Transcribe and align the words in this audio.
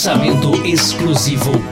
lançamento 0.00 0.64
exclusivo. 0.64 1.69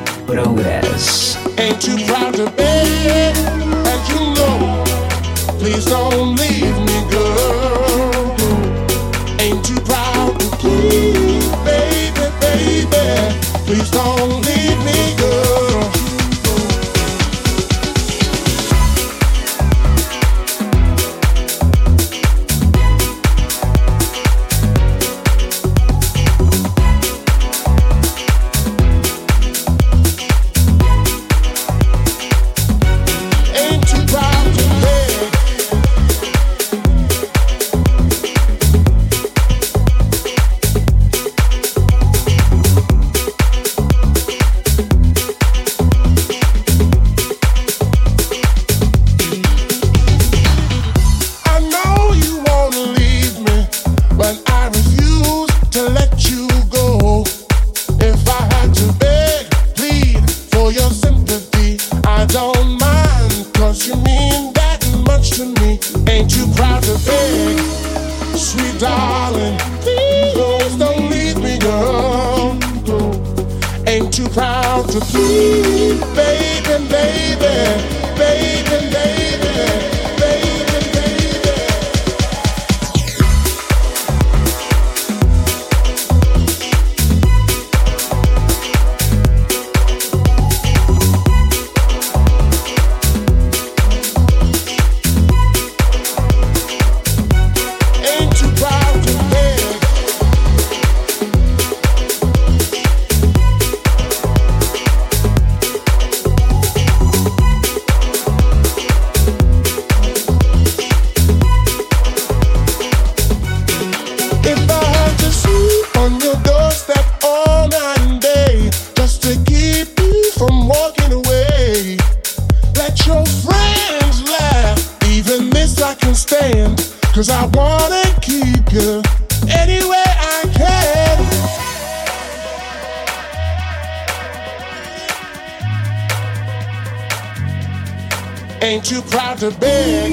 Ain't 138.69 138.91
you 138.91 139.01
proud 139.01 139.39
to 139.39 139.51
beg, 139.53 140.13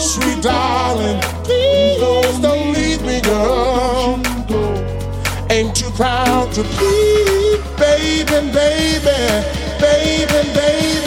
sweet 0.00 0.42
darling? 0.42 1.20
Please 1.44 2.38
don't 2.40 2.72
leave 2.72 3.02
me, 3.02 3.20
girl. 3.20 4.18
Ain't 5.50 5.78
you 5.82 5.90
proud 5.90 6.50
to 6.54 6.62
plead, 6.62 7.60
baby, 7.76 8.50
baby, 8.50 9.44
baby, 9.78 10.54
baby? 10.54 11.05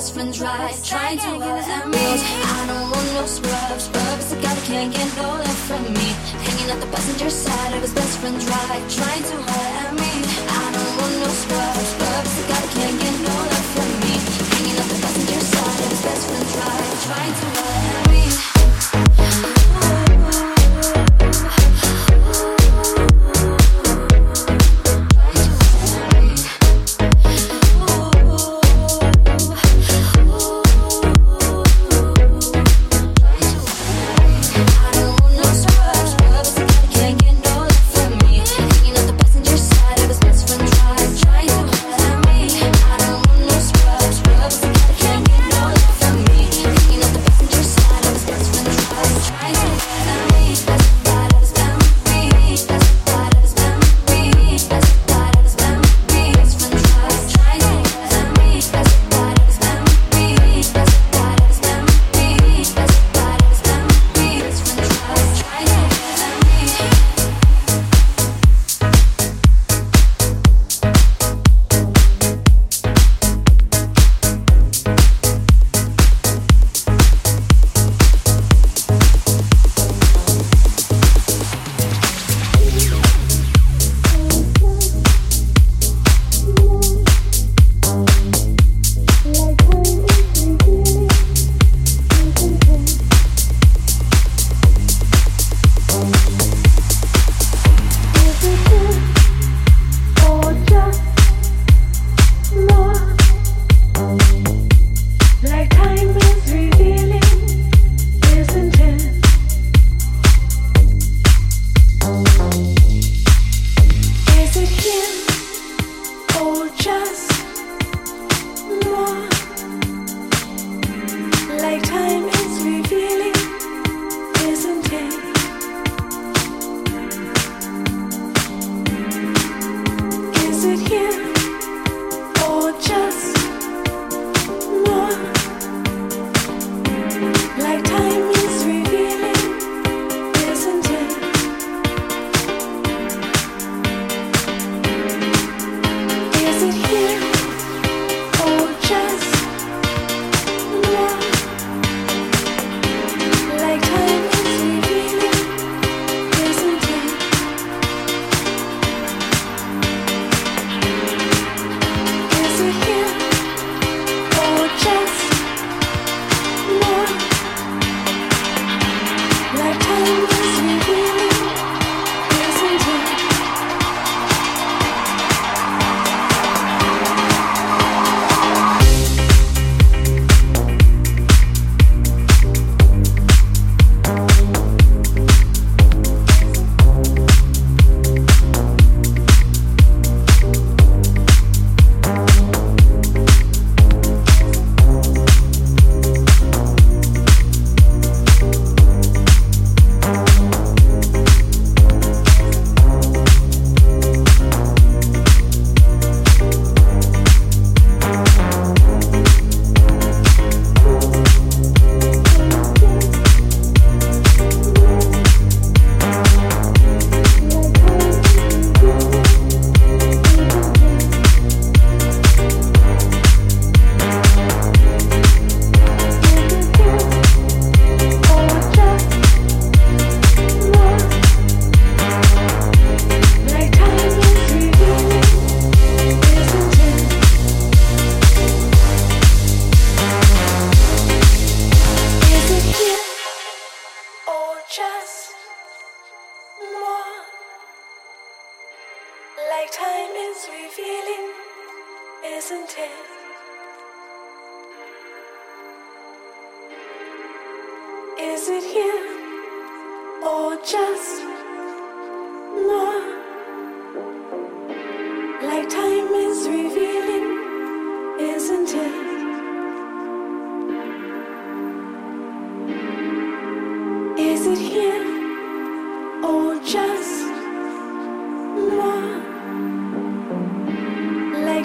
best 0.00 0.14
friends 0.14 0.40
right, 0.40 0.80
trying 0.82 1.18
to 1.18 1.28
use 1.34 1.68
a 1.68 1.86
me. 1.88 2.49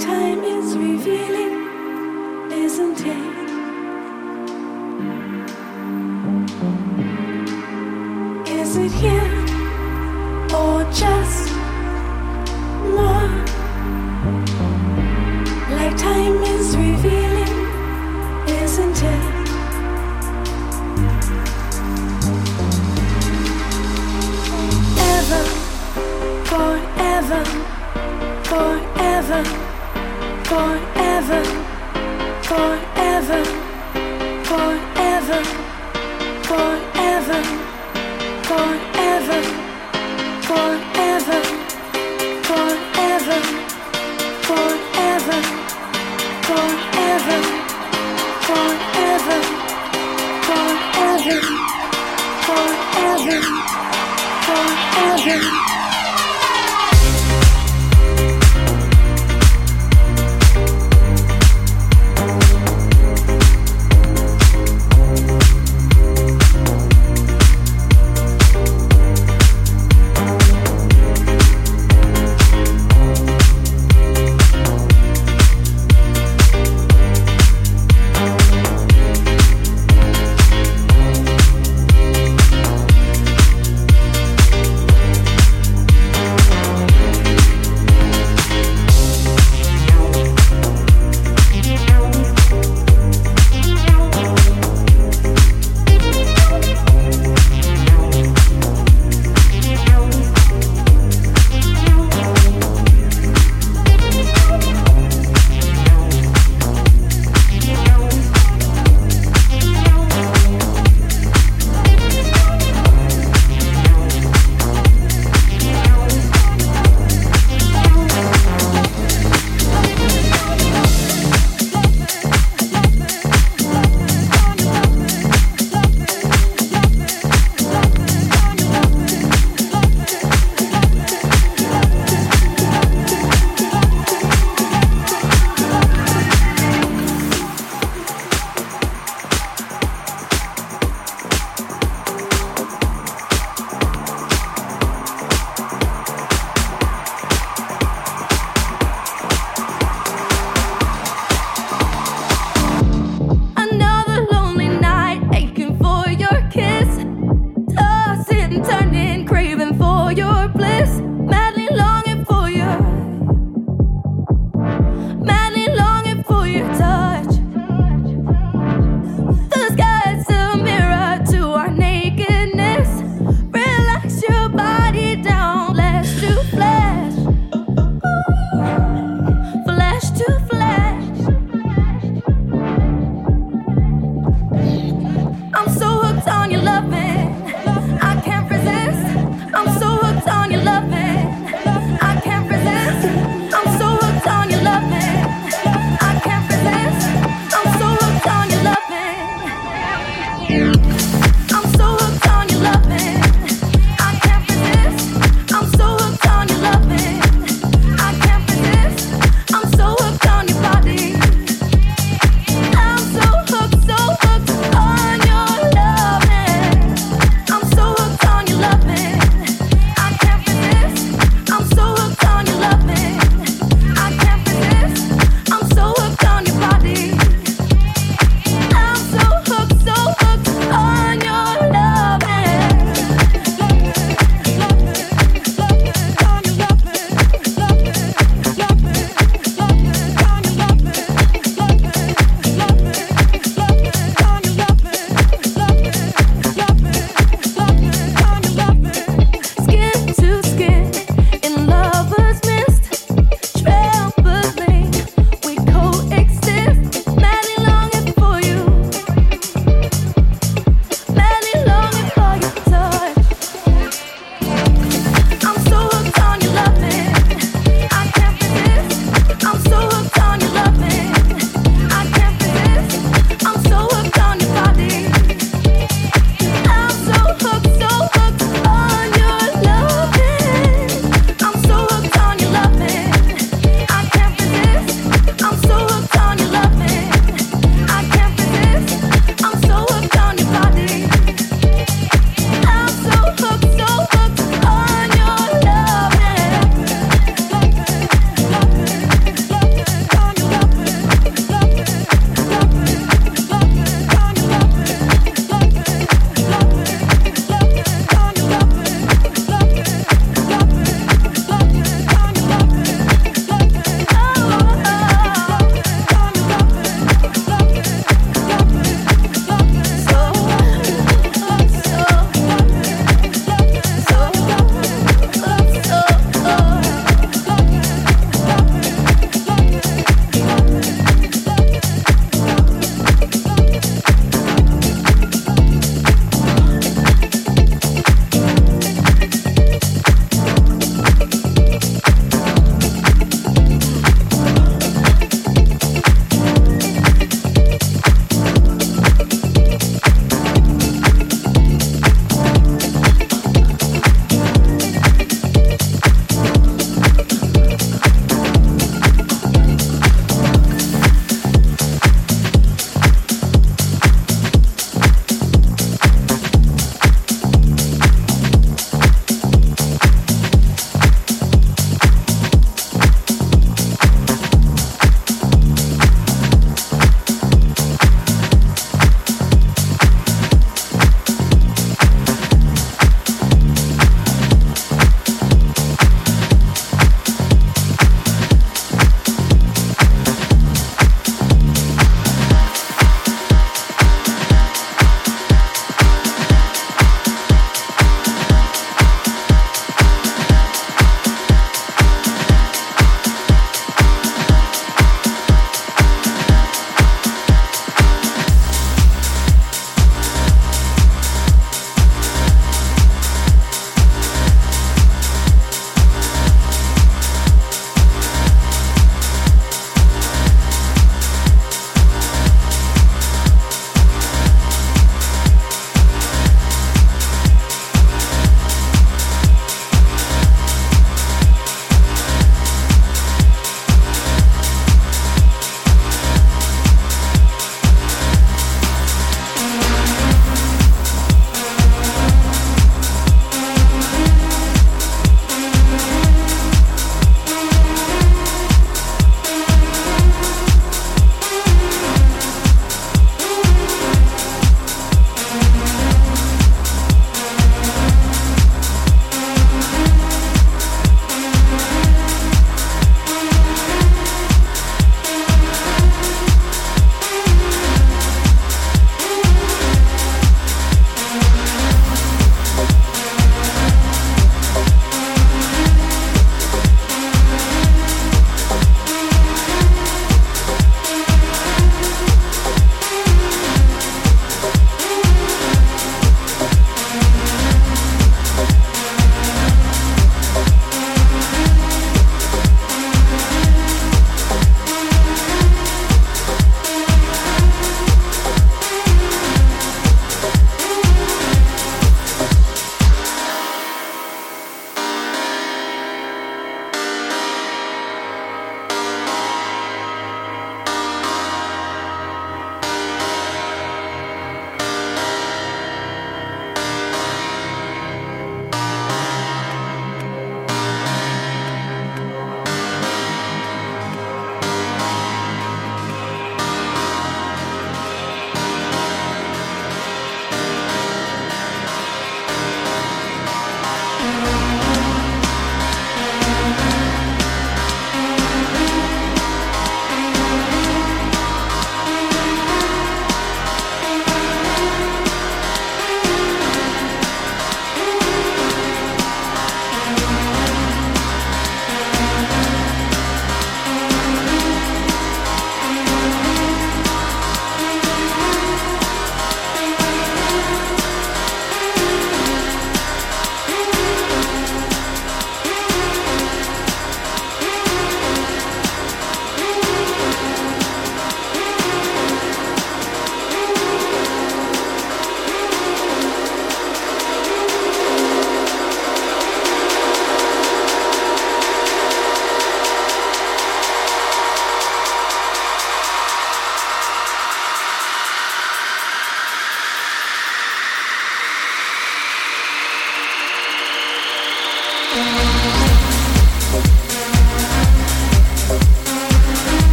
Time 0.00 0.42
is 0.42 0.76
revealing, 0.76 2.50
isn't 2.50 3.00
it? 3.06 3.51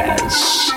Jazz. 0.00 0.69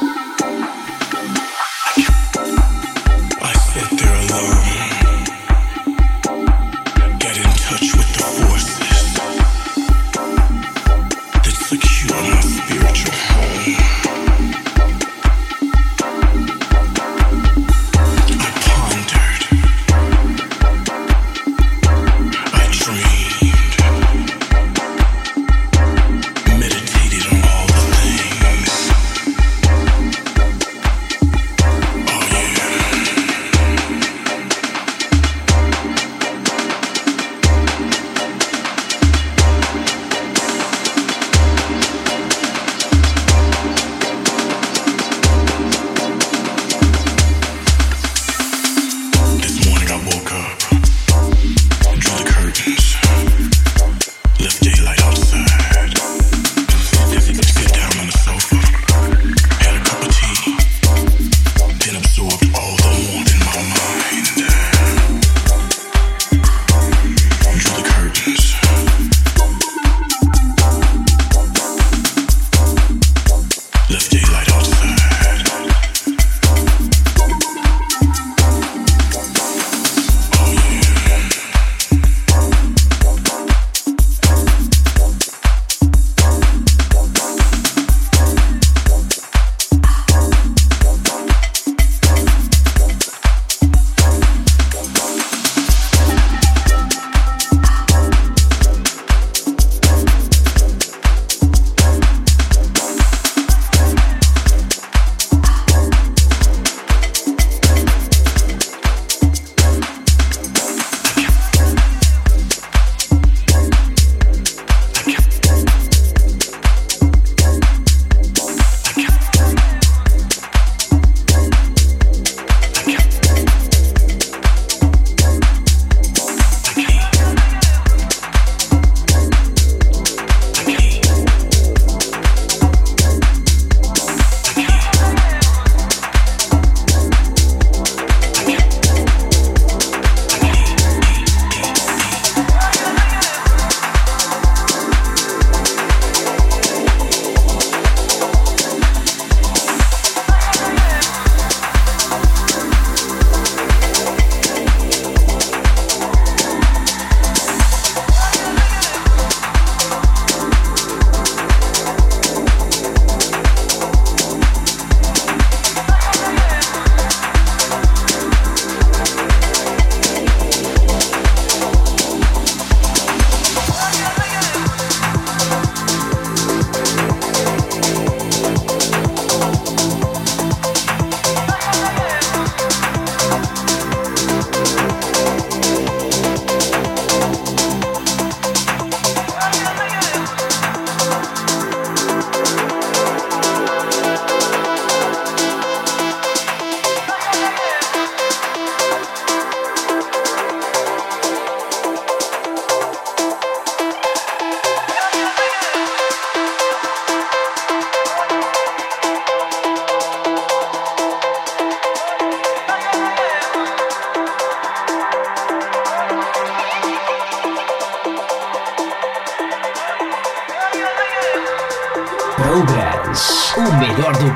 Progress. 223.13 223.53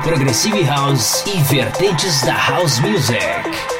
Progressive 0.02 0.62
House 0.62 1.24
e 1.26 1.42
vertentes 1.42 2.22
da 2.22 2.34
House 2.34 2.78
Music. 2.80 3.77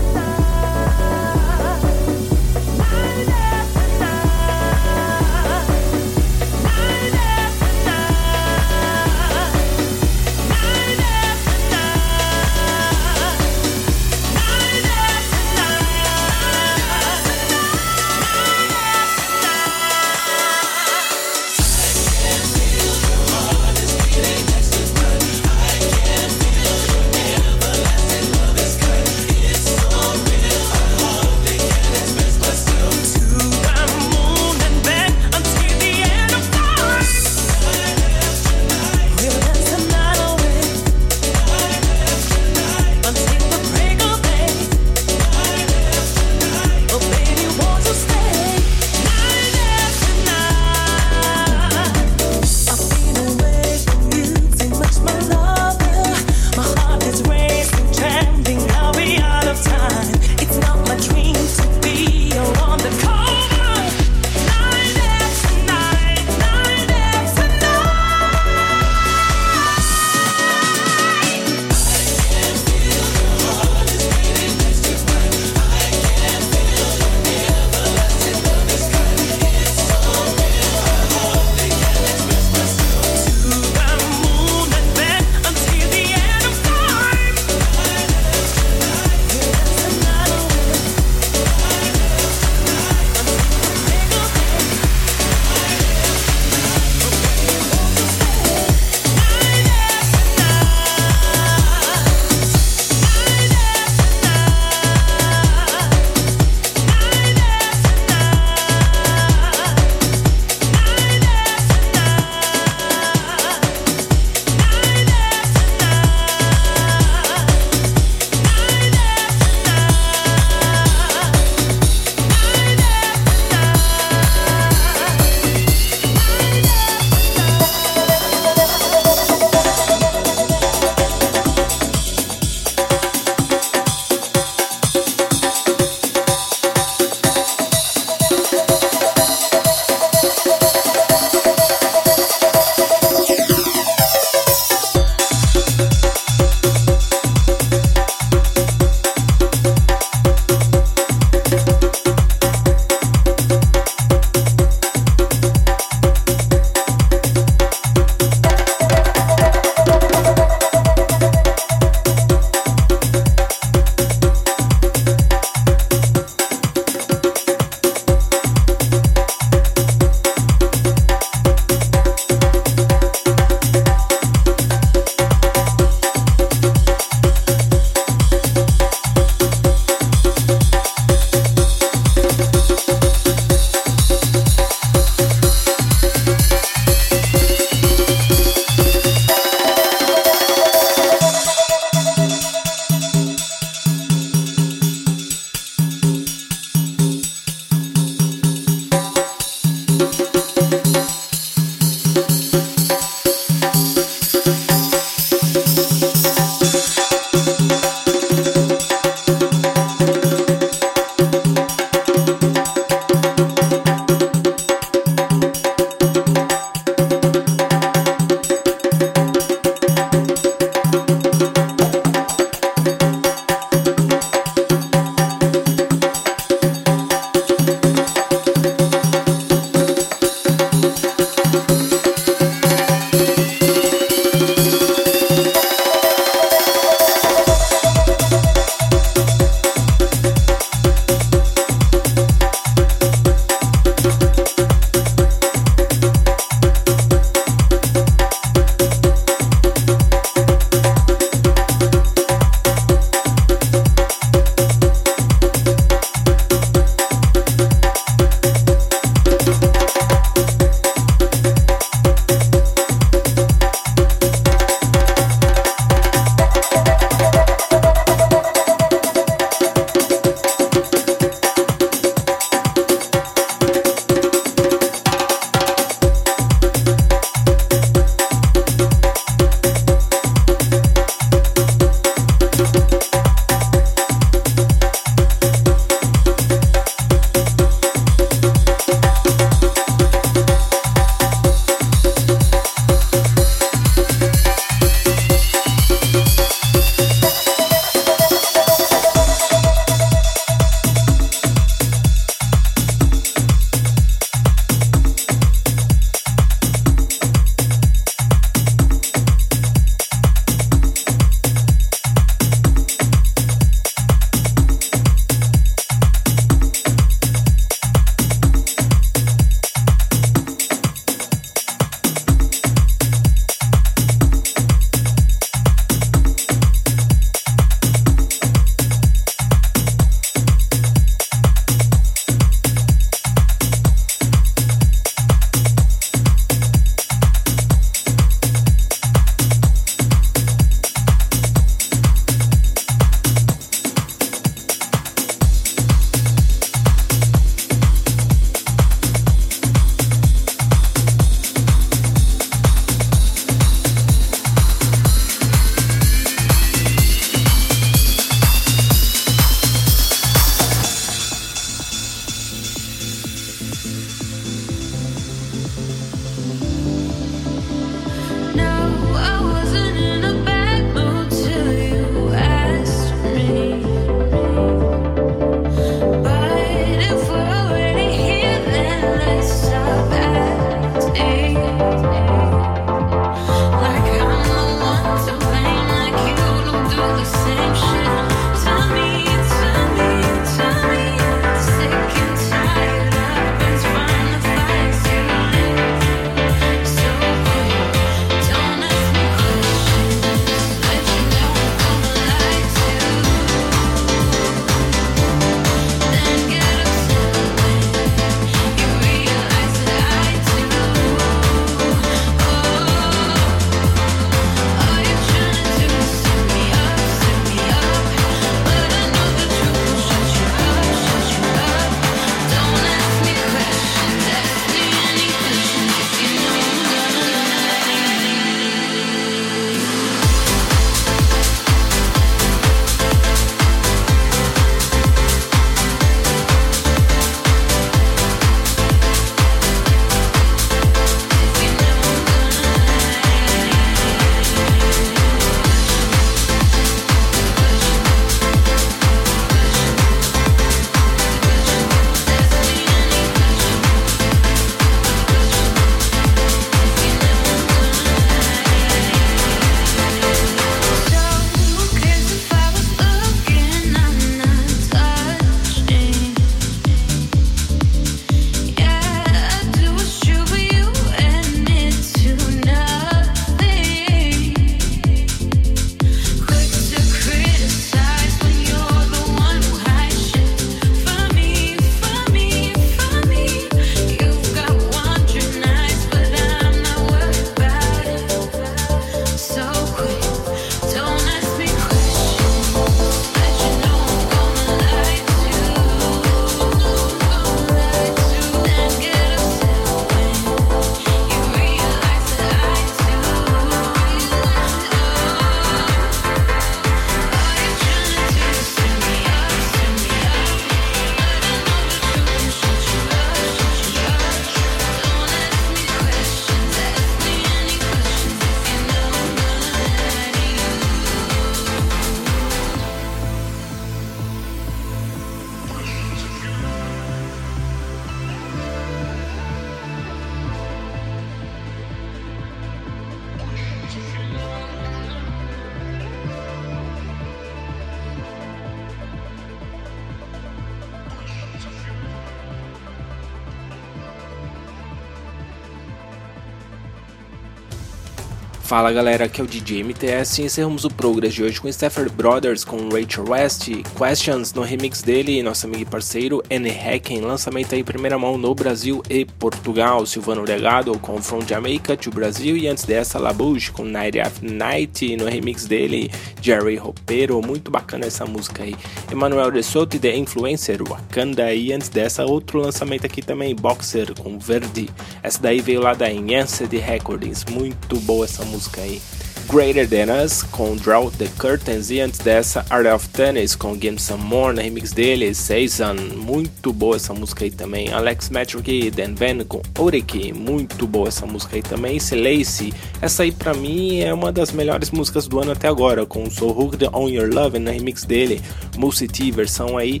Fala 548.72 548.90
galera, 548.90 549.26
aqui 549.26 549.38
é 549.38 549.44
o 549.44 549.46
DJ 549.46 549.84
MTS 550.02 550.42
e 550.42 550.44
encerramos 550.46 550.84
o 550.84 550.90
Progress 550.90 551.32
de 551.32 551.44
hoje 551.44 551.60
com 551.60 551.68
Stafford 551.68 552.10
Brothers 552.10 552.64
com 552.64 552.88
Rachel 552.88 553.24
West, 553.28 553.68
Questions 553.96 554.52
no 554.52 554.62
remix 554.62 555.00
dele 555.00 555.40
nosso 555.44 555.64
amigo 555.64 555.82
e 555.82 555.86
parceiro 555.86 556.42
N. 556.50 556.68
Hacken, 556.68 557.20
lançamento 557.20 557.72
aí 557.72 557.82
em 557.82 557.84
primeira 557.84 558.18
mão 558.18 558.36
no 558.36 558.52
Brasil 558.52 559.00
e 559.08 559.24
Portugal, 559.24 560.04
Silvano 560.04 560.42
Legado 560.42 560.98
com 560.98 561.22
From 561.22 561.42
Jamaica 561.46 561.96
to 561.96 562.10
Brasil 562.10 562.56
e 562.56 562.66
antes 562.66 562.84
dessa 562.84 563.16
Labouche 563.16 563.70
com 563.70 563.84
Night 563.84 564.18
After 564.18 564.50
Night 564.50 565.16
no 565.16 565.26
remix 565.26 565.66
dele, 565.66 566.10
Jerry 566.40 566.74
Ropero, 566.74 567.40
muito 567.40 567.70
bacana 567.70 568.06
essa 568.06 568.26
música 568.26 568.64
aí, 568.64 568.74
Emmanuel 569.12 569.52
de 569.52 569.62
Soto 569.62 569.94
e 569.94 570.00
The 570.00 570.16
Influencer, 570.16 570.82
Wakanda 570.82 571.54
e 571.54 571.72
antes 571.72 571.88
dessa 571.88 572.24
outro 572.24 572.58
lançamento 572.58 573.06
aqui 573.06 573.22
também, 573.22 573.54
Boxer 573.54 574.12
com 574.18 574.36
Verde, 574.36 574.88
essa 575.22 575.40
daí 575.40 575.60
veio 575.60 575.80
lá 575.80 575.94
da 575.94 576.10
Enhanced 576.10 576.76
Recordings, 576.76 577.44
muito 577.44 578.00
boa 578.00 578.24
essa 578.24 578.44
música 578.44 578.80
aí. 578.80 579.00
Greater 579.48 579.88
Than 579.88 580.24
Us 580.24 580.42
com 580.42 580.76
Draw 580.76 581.10
the 581.12 581.28
Curtains 581.38 581.90
e 581.90 582.00
antes 582.00 582.18
dessa 582.20 582.64
Art 582.70 582.86
of 582.86 583.08
Tennis 583.08 583.54
com 583.54 583.76
Game 583.76 583.98
Some 583.98 584.22
More 584.24 584.54
na 584.54 584.62
remix 584.62 584.92
dele, 584.92 585.34
Season, 585.34 585.94
muito 586.16 586.72
boa 586.72 586.96
essa 586.96 587.14
música 587.14 587.44
aí 587.44 587.50
também. 587.50 587.92
Alex 587.92 588.30
Metric 588.30 588.70
e 588.70 588.90
Dan 588.90 589.14
Van 589.14 589.44
com 589.44 589.62
Oreki, 589.78 590.32
muito 590.32 590.86
boa 590.86 591.08
essa 591.08 591.26
música 591.26 591.56
aí 591.56 591.62
também. 591.62 591.98
Lacy, 591.98 592.72
essa 593.00 593.22
aí 593.22 593.32
pra 593.32 593.54
mim 593.54 594.00
é 594.00 594.12
uma 594.12 594.32
das 594.32 594.52
melhores 594.52 594.90
músicas 594.90 595.26
do 595.26 595.40
ano 595.40 595.52
até 595.52 595.68
agora, 595.68 596.04
com 596.06 596.28
So 596.30 596.48
Hooked 596.48 596.88
On 596.92 597.08
Your 597.08 597.32
Love 597.32 597.58
na 597.58 597.70
remix 597.70 598.04
dele, 598.04 598.40
Mulcity 598.76 599.30
versão 599.30 599.78
aí 599.78 600.00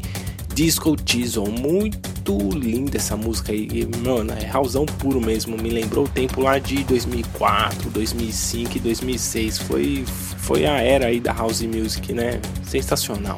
Disco 0.54 0.94
Diesel, 0.94 1.46
muito 1.46 2.50
linda 2.50 2.98
essa 2.98 3.16
música 3.16 3.52
aí, 3.52 3.88
mano, 4.04 4.32
é 4.32 4.44
rausão 4.44 4.84
puro 4.84 5.18
mesmo, 5.18 5.56
me 5.56 5.70
lembrou 5.70 6.04
o 6.04 6.08
tempo 6.08 6.42
lá 6.42 6.58
de 6.58 6.84
2004, 6.84 7.88
2005 7.88 8.76
e 8.76 8.80
2006, 8.80 9.58
foi, 9.58 10.04
foi 10.06 10.66
a 10.66 10.78
era 10.78 11.06
aí 11.06 11.20
da 11.20 11.32
house 11.32 11.62
music, 11.62 12.12
né, 12.12 12.38
sensacional. 12.64 13.36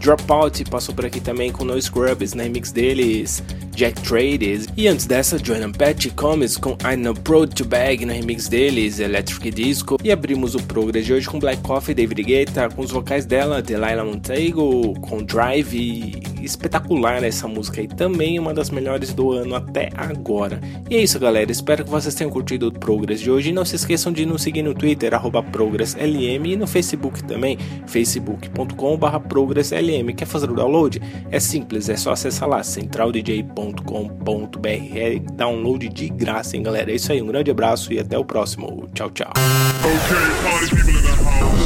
Dropout 0.00 0.64
passou 0.66 0.94
por 0.94 1.04
aqui 1.04 1.20
também 1.20 1.50
com 1.50 1.64
No 1.64 1.80
Scrubs 1.80 2.34
na 2.34 2.44
remix 2.44 2.70
deles, 2.70 3.42
Jack 3.78 4.02
Trades. 4.02 4.66
E 4.76 4.88
antes 4.88 5.06
dessa, 5.06 5.38
Joanna 5.38 5.70
Patch 5.70 6.08
Comes 6.16 6.56
com 6.56 6.76
I'm 6.84 6.96
Not 6.96 7.20
Proud 7.20 7.54
to 7.54 7.64
Bag 7.64 8.04
no 8.04 8.12
remix 8.12 8.48
deles, 8.48 8.98
Electric 8.98 9.52
Disco. 9.52 9.98
E 10.02 10.10
abrimos 10.10 10.56
o 10.56 10.62
Progress 10.64 11.06
de 11.06 11.12
hoje 11.12 11.28
com 11.28 11.38
Black 11.38 11.62
Coffee 11.62 11.92
e 11.92 11.94
David 11.94 12.24
Guetta, 12.24 12.68
com 12.70 12.82
os 12.82 12.90
vocais 12.90 13.24
dela, 13.24 13.62
Delilah 13.62 14.04
Montego, 14.04 14.98
com 14.98 15.22
Drive. 15.22 16.20
Espetacular 16.42 17.22
essa 17.22 17.46
música 17.46 17.80
aí, 17.80 17.86
também 17.86 18.36
uma 18.40 18.52
das 18.52 18.68
melhores 18.70 19.14
do 19.14 19.30
ano 19.30 19.54
até 19.54 19.90
agora. 19.96 20.60
E 20.90 20.96
é 20.96 21.00
isso, 21.00 21.20
galera. 21.20 21.52
Espero 21.52 21.84
que 21.84 21.90
vocês 21.90 22.16
tenham 22.16 22.32
curtido 22.32 22.66
o 22.66 22.72
Progress 22.72 23.20
de 23.20 23.30
hoje. 23.30 23.50
E 23.50 23.52
não 23.52 23.64
se 23.64 23.76
esqueçam 23.76 24.12
de 24.12 24.26
nos 24.26 24.42
seguir 24.42 24.62
no 24.62 24.74
Twitter, 24.74 25.12
ProgressLM, 25.52 26.46
e 26.46 26.56
no 26.56 26.66
Facebook 26.66 27.22
também, 27.22 27.56
facebook.com.br 27.86 29.18
ProgressLM. 29.28 30.12
Quer 30.16 30.26
fazer 30.26 30.50
o 30.50 30.54
download? 30.54 31.00
É 31.30 31.38
simples, 31.38 31.88
é 31.88 31.96
só 31.96 32.10
acessar 32.10 32.48
lá, 32.48 32.60
centraldj.com 32.64 33.67
www.radiocultura.com.br. 33.72 35.34
Download 35.34 35.88
de 35.88 36.08
graça, 36.08 36.56
hein, 36.56 36.62
galera? 36.62 36.90
É 36.90 36.94
isso 36.94 37.12
aí, 37.12 37.20
um 37.22 37.26
grande 37.26 37.50
abraço 37.50 37.92
e 37.92 37.98
até 37.98 38.18
o 38.18 38.24
próximo. 38.24 38.88
Tchau, 38.94 39.10
tchau. 39.10 39.32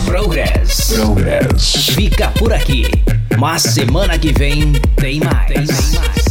Progress. 0.05 0.95
Progress. 0.95 1.87
Fica 1.95 2.31
por 2.33 2.53
aqui. 2.53 2.85
Mas 3.39 3.63
semana 3.63 4.19
que 4.19 4.33
vem 4.33 4.73
tem 4.97 5.21
mais. 5.21 5.47
Tem 5.47 5.67
mais. 5.67 6.22